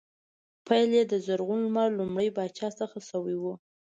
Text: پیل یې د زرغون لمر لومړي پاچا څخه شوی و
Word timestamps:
پیل 0.67 0.89
یې 0.97 1.03
د 1.11 1.13
زرغون 1.25 1.59
لمر 1.65 1.89
لومړي 1.99 2.29
پاچا 2.37 2.69
څخه 2.79 2.97
شوی 3.09 3.35
و 3.39 3.43